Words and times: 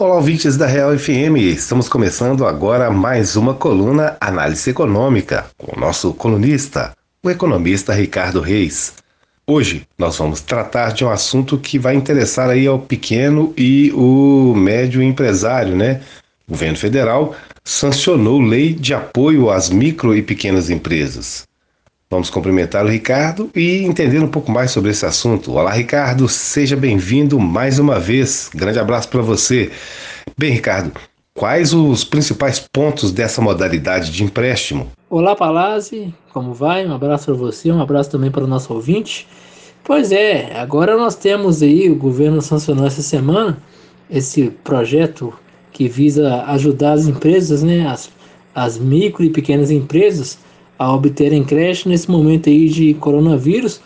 Olá, 0.00 0.14
ouvintes 0.14 0.56
da 0.56 0.64
Real 0.64 0.96
FM. 0.96 1.38
Estamos 1.38 1.88
começando 1.88 2.46
agora 2.46 2.88
mais 2.88 3.34
uma 3.34 3.52
coluna 3.52 4.16
Análise 4.20 4.70
Econômica 4.70 5.46
com 5.58 5.76
o 5.76 5.80
nosso 5.80 6.14
colunista, 6.14 6.96
o 7.20 7.28
economista 7.28 7.92
Ricardo 7.92 8.40
Reis. 8.40 8.92
Hoje 9.44 9.88
nós 9.98 10.16
vamos 10.16 10.40
tratar 10.40 10.92
de 10.92 11.04
um 11.04 11.10
assunto 11.10 11.58
que 11.58 11.80
vai 11.80 11.96
interessar 11.96 12.48
aí 12.48 12.64
ao 12.64 12.78
pequeno 12.78 13.52
e 13.56 13.90
o 13.92 14.54
médio 14.56 15.02
empresário, 15.02 15.74
né? 15.74 16.00
O 16.46 16.52
governo 16.52 16.78
federal 16.78 17.34
sancionou 17.64 18.40
lei 18.40 18.74
de 18.74 18.94
apoio 18.94 19.50
às 19.50 19.68
micro 19.68 20.14
e 20.14 20.22
pequenas 20.22 20.70
empresas. 20.70 21.47
Vamos 22.10 22.30
cumprimentar 22.30 22.86
o 22.86 22.88
Ricardo 22.88 23.50
e 23.54 23.84
entender 23.84 24.18
um 24.20 24.28
pouco 24.28 24.50
mais 24.50 24.70
sobre 24.70 24.92
esse 24.92 25.04
assunto. 25.04 25.52
Olá, 25.52 25.70
Ricardo, 25.72 26.26
seja 26.26 26.74
bem-vindo 26.74 27.38
mais 27.38 27.78
uma 27.78 28.00
vez. 28.00 28.50
Grande 28.54 28.78
abraço 28.78 29.10
para 29.10 29.20
você. 29.20 29.70
Bem, 30.38 30.52
Ricardo, 30.52 30.90
quais 31.34 31.74
os 31.74 32.04
principais 32.04 32.66
pontos 32.72 33.12
dessa 33.12 33.42
modalidade 33.42 34.10
de 34.10 34.24
empréstimo? 34.24 34.90
Olá, 35.10 35.36
Palazzi, 35.36 36.14
como 36.32 36.54
vai? 36.54 36.86
Um 36.86 36.94
abraço 36.94 37.26
para 37.26 37.34
você, 37.34 37.70
um 37.70 37.82
abraço 37.82 38.10
também 38.10 38.30
para 38.30 38.44
o 38.44 38.48
nosso 38.48 38.72
ouvinte. 38.72 39.28
Pois 39.84 40.10
é, 40.10 40.58
agora 40.58 40.96
nós 40.96 41.14
temos 41.14 41.62
aí, 41.62 41.90
o 41.90 41.94
governo 41.94 42.40
sancionou 42.40 42.86
essa 42.86 43.02
semana 43.02 43.58
esse 44.10 44.48
projeto 44.64 45.34
que 45.70 45.86
visa 45.86 46.42
ajudar 46.44 46.92
as 46.92 47.06
empresas, 47.06 47.62
né, 47.62 47.86
as, 47.86 48.10
as 48.54 48.78
micro 48.78 49.22
e 49.22 49.28
pequenas 49.28 49.70
empresas, 49.70 50.38
a 50.78 50.94
obterem 50.94 51.42
crédito 51.44 51.88
nesse 51.88 52.10
momento 52.10 52.48
aí 52.48 52.68
de 52.68 52.94
coronavírus 52.94 53.80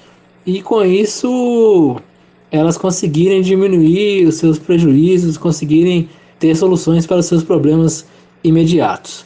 e 0.45 0.61
com 0.61 0.85
isso 0.85 1.97
elas 2.51 2.77
conseguirem 2.77 3.41
diminuir 3.41 4.27
os 4.27 4.35
seus 4.35 4.59
prejuízos, 4.59 5.39
conseguirem 5.39 6.09
ter 6.39 6.55
soluções 6.55 7.07
para 7.07 7.19
os 7.19 7.27
seus 7.27 7.43
problemas 7.43 8.05
imediatos. 8.45 9.25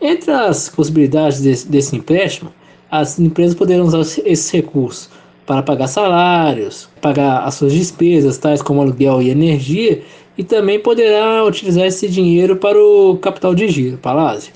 Entre 0.00 0.30
as 0.30 0.68
possibilidades 0.68 1.40
desse, 1.40 1.68
desse 1.68 1.96
empréstimo, 1.96 2.52
as 2.88 3.18
empresas 3.18 3.56
poderão 3.56 3.84
usar 3.84 4.00
esses 4.00 4.50
recursos 4.50 5.10
para 5.44 5.62
pagar 5.62 5.88
salários, 5.88 6.88
pagar 7.00 7.42
as 7.44 7.54
suas 7.54 7.72
despesas, 7.72 8.38
tais 8.38 8.62
como 8.62 8.80
aluguel 8.80 9.20
e 9.20 9.30
energia, 9.30 10.02
e 10.36 10.44
também 10.44 10.78
poderá 10.78 11.42
utilizar 11.44 11.86
esse 11.86 12.06
dinheiro 12.06 12.56
para 12.56 12.78
o 12.78 13.16
capital 13.16 13.54
de 13.54 13.66
giro, 13.66 13.96
Palácio. 13.96 14.52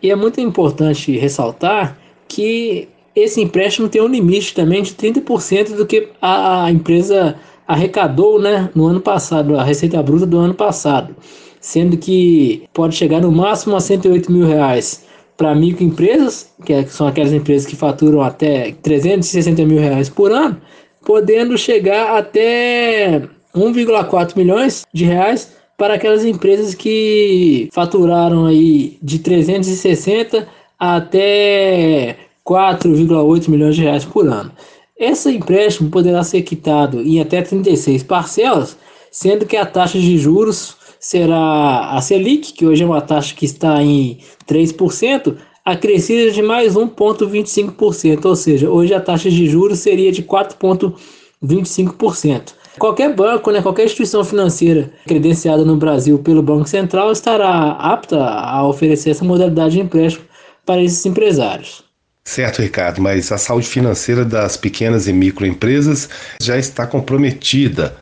E 0.00 0.10
é 0.10 0.14
muito 0.14 0.40
importante 0.40 1.16
ressaltar 1.16 1.98
que 2.28 2.88
esse 3.14 3.40
empréstimo 3.40 3.88
tem 3.88 4.02
um 4.02 4.08
limite 4.08 4.54
também 4.54 4.82
de 4.82 4.92
30% 4.94 5.76
do 5.76 5.86
que 5.86 6.08
a 6.20 6.70
empresa 6.70 7.36
arrecadou 7.66 8.40
né, 8.40 8.68
no 8.74 8.86
ano 8.86 9.00
passado, 9.00 9.56
a 9.56 9.62
receita 9.62 10.02
bruta 10.02 10.26
do 10.26 10.38
ano 10.38 10.54
passado, 10.54 11.14
sendo 11.60 11.96
que 11.96 12.64
pode 12.72 12.94
chegar 12.94 13.20
no 13.20 13.32
máximo 13.32 13.76
a 13.76 13.80
108 13.80 14.30
mil 14.30 14.46
reais 14.46 15.04
para 15.36 15.54
microempresas, 15.54 16.52
é, 16.68 16.82
que 16.82 16.92
são 16.92 17.06
aquelas 17.06 17.32
empresas 17.32 17.66
que 17.66 17.76
faturam 17.76 18.20
até 18.20 18.72
360 18.82 19.64
mil 19.64 19.80
reais 19.80 20.08
por 20.08 20.30
ano, 20.30 20.60
podendo 21.04 21.56
chegar 21.56 22.16
até 22.16 23.22
1,4 23.54 24.36
milhões 24.36 24.84
de 24.92 25.04
reais 25.04 25.52
para 25.76 25.94
aquelas 25.94 26.24
empresas 26.24 26.74
que 26.74 27.68
faturaram 27.72 28.46
aí 28.46 28.98
de 29.02 29.18
360 29.18 30.46
até 30.92 32.16
4,8 32.46 33.48
milhões 33.48 33.76
de 33.76 33.82
reais 33.82 34.04
por 34.04 34.26
ano. 34.26 34.52
Esse 34.96 35.30
empréstimo 35.30 35.90
poderá 35.90 36.22
ser 36.22 36.42
quitado 36.42 37.00
em 37.00 37.20
até 37.20 37.42
36 37.42 38.04
parcelas, 38.04 38.76
sendo 39.10 39.46
que 39.46 39.56
a 39.56 39.66
taxa 39.66 39.98
de 39.98 40.16
juros 40.18 40.76
será 41.00 41.90
a 41.90 42.00
Selic, 42.00 42.52
que 42.52 42.64
hoje 42.64 42.82
é 42.82 42.86
uma 42.86 43.00
taxa 43.00 43.34
que 43.34 43.44
está 43.44 43.82
em 43.82 44.18
3%, 44.48 45.36
acrescida 45.64 46.30
de 46.30 46.42
mais 46.42 46.74
1,25%, 46.74 48.24
ou 48.24 48.36
seja, 48.36 48.70
hoje 48.70 48.94
a 48.94 49.00
taxa 49.00 49.28
de 49.30 49.46
juros 49.46 49.80
seria 49.80 50.12
de 50.12 50.22
4,25%. 50.22 52.54
Qualquer 52.78 53.12
banco, 53.14 53.50
né, 53.50 53.60
qualquer 53.62 53.84
instituição 53.84 54.24
financeira 54.24 54.90
credenciada 55.06 55.64
no 55.64 55.76
Brasil 55.76 56.18
pelo 56.18 56.42
Banco 56.42 56.68
Central 56.68 57.12
estará 57.12 57.72
apta 57.72 58.24
a 58.24 58.66
oferecer 58.66 59.10
essa 59.10 59.24
modalidade 59.24 59.74
de 59.74 59.80
empréstimo 59.80 60.24
para 60.64 60.82
esses 60.82 61.04
empresários. 61.04 61.84
Certo, 62.24 62.62
Ricardo, 62.62 63.02
mas 63.02 63.30
a 63.30 63.36
saúde 63.36 63.66
financeira 63.66 64.24
das 64.24 64.56
pequenas 64.56 65.06
e 65.06 65.12
microempresas 65.12 66.08
já 66.40 66.56
está 66.56 66.86
comprometida. 66.86 67.96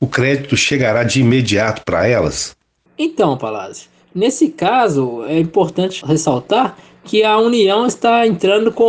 O 0.00 0.06
crédito 0.06 0.56
chegará 0.56 1.04
de 1.04 1.20
imediato 1.20 1.82
para 1.84 2.06
elas? 2.06 2.56
Então, 2.98 3.38
Palazzi, 3.38 3.86
nesse 4.12 4.48
caso 4.48 5.24
é 5.24 5.38
importante 5.38 6.04
ressaltar 6.04 6.76
que 7.04 7.22
a 7.22 7.38
União 7.38 7.86
está 7.86 8.26
entrando 8.26 8.72
com 8.72 8.84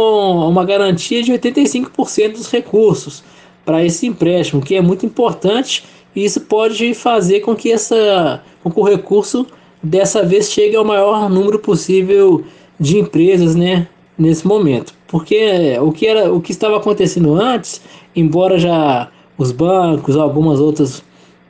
uma 0.48 0.66
garantia 0.66 1.22
de 1.22 1.32
85% 1.32 2.32
dos 2.32 2.52
recursos 2.52 3.24
para 3.64 3.84
esse 3.84 4.08
empréstimo, 4.08 4.62
que 4.62 4.76
é 4.76 4.82
muito 4.82 5.06
importante 5.06 5.84
e 6.16 6.26
isso 6.26 6.42
pode 6.42 6.94
fazer 6.94 7.42
com 7.42 7.56
que, 7.56 7.72
essa, 7.72 8.44
com 8.62 8.72
que 8.72 8.80
o 8.80 8.84
recurso 8.84 9.48
dessa 9.82 10.24
vez 10.24 10.52
chegue 10.52 10.76
ao 10.76 10.86
maior 10.86 11.30
número 11.30 11.60
possível 11.60 12.44
de 12.80 12.98
empresas, 13.00 13.56
né, 13.56 13.88
nesse 14.18 14.46
momento. 14.46 14.94
Porque 15.08 15.78
o 15.80 15.92
que 15.92 16.08
era, 16.08 16.34
o 16.34 16.42
que 16.42 16.52
estava 16.52 16.78
acontecendo 16.78 17.36
antes, 17.36 17.82
embora 18.16 18.58
já 18.58 19.10
os 19.38 19.52
bancos, 19.52 20.16
algumas 20.18 20.60
outras 20.60 21.04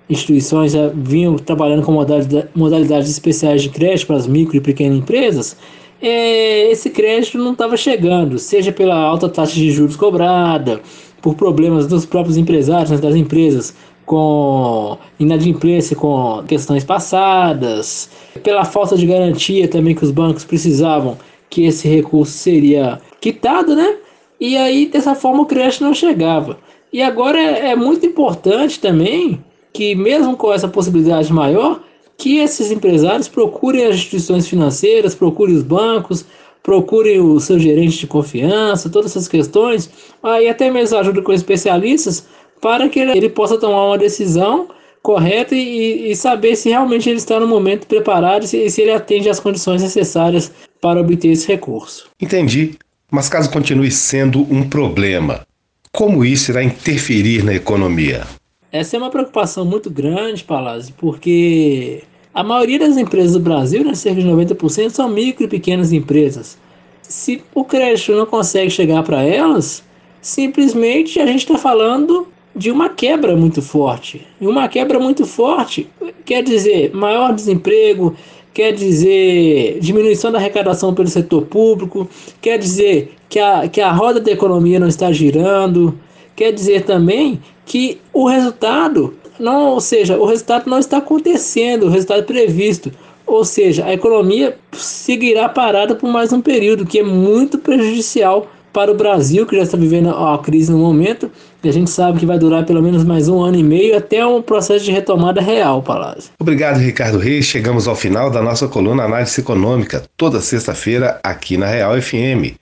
instituições 0.09 0.73
já 0.73 0.89
vinham 0.89 1.35
trabalhando 1.37 1.83
com 1.83 1.91
modalidade, 1.91 2.47
modalidades 2.53 3.09
especiais 3.09 3.61
de 3.61 3.69
crédito 3.69 4.07
para 4.07 4.17
as 4.17 4.27
micro 4.27 4.57
e 4.57 4.61
pequenas 4.61 4.97
empresas, 4.97 5.57
é, 6.01 6.69
esse 6.69 6.89
crédito 6.89 7.37
não 7.37 7.53
estava 7.53 7.77
chegando, 7.77 8.37
seja 8.37 8.71
pela 8.71 8.95
alta 8.95 9.29
taxa 9.29 9.53
de 9.53 9.71
juros 9.71 9.95
cobrada, 9.95 10.81
por 11.21 11.35
problemas 11.35 11.87
dos 11.87 12.05
próprios 12.05 12.35
empresários, 12.35 12.91
né, 12.91 12.97
das 12.97 13.15
empresas, 13.15 13.73
com 14.05 14.97
inadimplência 15.19 15.95
com 15.95 16.43
questões 16.47 16.83
passadas, 16.83 18.09
pela 18.43 18.65
falta 18.65 18.97
de 18.97 19.05
garantia 19.05 19.67
também 19.67 19.95
que 19.95 20.03
os 20.03 20.11
bancos 20.11 20.43
precisavam 20.43 21.17
que 21.49 21.65
esse 21.65 21.87
recurso 21.87 22.33
seria 22.33 22.99
quitado, 23.21 23.75
né? 23.75 23.97
E 24.39 24.57
aí 24.57 24.87
dessa 24.87 25.15
forma 25.15 25.43
o 25.43 25.45
crédito 25.45 25.83
não 25.83 25.93
chegava. 25.93 26.57
E 26.91 27.01
agora 27.01 27.39
é, 27.39 27.71
é 27.71 27.75
muito 27.75 28.05
importante 28.05 28.79
também 28.79 29.43
que 29.71 29.95
mesmo 29.95 30.37
com 30.37 30.53
essa 30.53 30.67
possibilidade 30.67 31.31
maior, 31.33 31.81
que 32.17 32.37
esses 32.37 32.71
empresários 32.71 33.27
procurem 33.27 33.85
as 33.85 33.95
instituições 33.95 34.47
financeiras, 34.47 35.15
procurem 35.15 35.55
os 35.55 35.63
bancos, 35.63 36.25
procurem 36.61 37.19
o 37.19 37.39
seu 37.39 37.59
gerente 37.59 37.97
de 37.97 38.07
confiança, 38.07 38.89
todas 38.89 39.11
essas 39.11 39.27
questões, 39.27 39.89
aí 40.21 40.47
até 40.47 40.71
mesmo 40.71 40.97
ajuda 40.97 41.21
com 41.21 41.33
especialistas 41.33 42.25
para 42.63 42.87
que 42.87 42.97
ele, 42.97 43.29
possa 43.29 43.57
tomar 43.57 43.87
uma 43.87 43.97
decisão 43.97 44.69
correta 45.01 45.53
e, 45.53 46.09
e, 46.09 46.15
saber 46.15 46.55
se 46.55 46.69
realmente 46.69 47.09
ele 47.09 47.17
está 47.17 47.37
no 47.37 47.45
momento 47.45 47.85
preparado 47.85 48.45
e 48.45 48.47
se, 48.47 48.69
se 48.69 48.81
ele 48.81 48.91
atende 48.91 49.29
às 49.29 49.37
condições 49.37 49.81
necessárias 49.81 50.49
para 50.79 51.01
obter 51.01 51.27
esse 51.27 51.45
recurso. 51.45 52.09
Entendi. 52.21 52.77
Mas 53.11 53.27
caso 53.27 53.51
continue 53.51 53.91
sendo 53.91 54.41
um 54.49 54.67
problema, 54.67 55.45
como 55.91 56.23
isso 56.23 56.51
irá 56.51 56.63
interferir 56.63 57.43
na 57.43 57.53
economia? 57.53 58.25
Essa 58.71 58.95
é 58.95 58.99
uma 58.99 59.09
preocupação 59.09 59.65
muito 59.65 59.89
grande, 59.89 60.45
Palazzi, 60.45 60.93
porque 60.93 62.01
a 62.33 62.43
maioria 62.43 62.79
das 62.79 62.95
empresas 62.95 63.33
do 63.33 63.41
Brasil, 63.41 63.83
né, 63.83 63.93
cerca 63.93 64.21
de 64.21 64.27
90%, 64.27 64.89
são 64.89 65.09
micro 65.09 65.43
e 65.43 65.49
pequenas 65.49 65.91
empresas. 65.91 66.57
Se 67.01 67.43
o 67.53 67.65
crédito 67.65 68.13
não 68.13 68.25
consegue 68.25 68.71
chegar 68.71 69.03
para 69.03 69.21
elas, 69.21 69.83
simplesmente 70.21 71.19
a 71.19 71.25
gente 71.25 71.39
está 71.39 71.57
falando 71.57 72.32
de 72.55 72.71
uma 72.71 72.89
quebra 72.89 73.35
muito 73.35 73.61
forte. 73.61 74.25
E 74.39 74.47
uma 74.47 74.67
quebra 74.67 74.99
muito 74.99 75.25
forte 75.25 75.89
quer 76.25 76.43
dizer 76.43 76.93
maior 76.93 77.33
desemprego, 77.33 78.15
quer 78.53 78.71
dizer 78.71 79.79
diminuição 79.79 80.31
da 80.31 80.37
arrecadação 80.37 80.93
pelo 80.93 81.07
setor 81.07 81.43
público, 81.43 82.07
quer 82.41 82.57
dizer 82.57 83.13
que 83.27 83.39
a, 83.39 83.67
que 83.67 83.81
a 83.81 83.91
roda 83.91 84.19
da 84.19 84.31
economia 84.31 84.79
não 84.79 84.87
está 84.87 85.11
girando, 85.11 85.97
quer 86.35 86.51
dizer 86.51 86.83
também 86.83 87.41
que 87.65 87.99
o 88.13 88.27
resultado 88.27 89.15
não, 89.39 89.71
ou 89.71 89.81
seja, 89.81 90.17
o 90.17 90.25
resultado 90.25 90.69
não 90.69 90.77
está 90.77 90.97
acontecendo, 90.97 91.87
o 91.87 91.89
resultado 91.89 92.23
previsto. 92.23 92.91
Ou 93.25 93.43
seja, 93.43 93.85
a 93.85 93.93
economia 93.93 94.57
seguirá 94.73 95.49
parada 95.49 95.95
por 95.95 96.09
mais 96.09 96.31
um 96.31 96.41
período, 96.41 96.85
que 96.85 96.99
é 96.99 97.03
muito 97.03 97.57
prejudicial 97.57 98.47
para 98.71 98.91
o 98.91 98.95
Brasil, 98.95 99.45
que 99.45 99.55
já 99.55 99.63
está 99.63 99.77
vivendo 99.77 100.09
a 100.09 100.37
crise 100.39 100.71
no 100.71 100.77
momento, 100.77 101.31
E 101.63 101.69
a 101.69 101.71
gente 101.71 101.89
sabe 101.89 102.19
que 102.19 102.25
vai 102.25 102.37
durar 102.37 102.65
pelo 102.65 102.81
menos 102.81 103.05
mais 103.05 103.29
um 103.29 103.41
ano 103.41 103.55
e 103.55 103.63
meio 103.63 103.95
até 103.95 104.25
um 104.25 104.41
processo 104.41 104.83
de 104.83 104.91
retomada 104.91 105.39
real, 105.39 105.81
Palácio. 105.81 106.29
Obrigado, 106.37 106.77
Ricardo 106.77 107.17
Reis. 107.17 107.45
Chegamos 107.45 107.87
ao 107.87 107.95
final 107.95 108.29
da 108.29 108.41
nossa 108.41 108.67
coluna 108.67 109.03
Análise 109.03 109.39
Econômica, 109.39 110.03
toda 110.17 110.41
sexta-feira 110.41 111.21
aqui 111.23 111.55
na 111.55 111.67
Real 111.67 111.93
FM. 112.01 112.57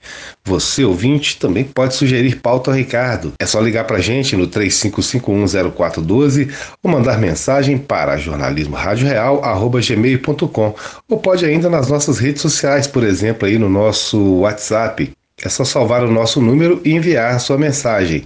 Você, 0.46 0.86
ouvinte, 0.86 1.40
também 1.40 1.64
pode 1.64 1.96
sugerir 1.96 2.36
pauta 2.36 2.70
ao 2.70 2.78
Ricardo. 2.78 3.34
É 3.40 3.46
só 3.48 3.60
ligar 3.60 3.86
para 3.86 3.98
a 3.98 4.02
gente 4.02 4.36
no 4.36 4.48
35510412 4.48 6.52
ou 6.84 6.92
mandar 6.92 7.18
mensagem 7.18 7.80
para 7.80 8.18
jornalismoradioreal.gmail.com 8.18 10.76
ou 11.10 11.18
pode 11.18 11.44
ainda 11.44 11.72
nas 11.72 11.90
nossas 11.90 12.20
redes 12.20 12.44
sociais, 12.44 12.86
por 12.86 13.04
exemplo, 13.04 13.48
aí 13.48 13.58
no 13.58 13.68
nosso 13.68 14.42
WhatsApp. 14.42 15.12
É 15.44 15.50
só 15.50 15.66
salvar 15.66 16.04
o 16.04 16.12
nosso 16.12 16.40
número 16.40 16.80
e 16.86 16.92
enviar 16.92 17.40
sua 17.40 17.58
mensagem. 17.58 18.24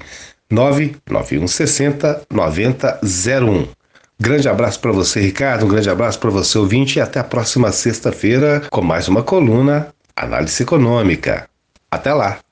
99160 0.49 2.21
9001. 2.31 3.67
Grande 4.19 4.47
abraço 4.47 4.79
para 4.79 4.91
você, 4.91 5.19
Ricardo. 5.19 5.65
Um 5.65 5.69
grande 5.69 5.89
abraço 5.89 6.19
para 6.19 6.29
você, 6.29 6.57
ouvinte. 6.57 6.99
E 6.99 7.01
até 7.01 7.19
a 7.19 7.23
próxima 7.23 7.71
sexta-feira 7.71 8.61
com 8.69 8.81
mais 8.81 9.07
uma 9.07 9.23
coluna 9.23 9.93
Análise 10.15 10.63
Econômica. 10.63 11.49
Até 11.91 12.13
lá! 12.13 12.44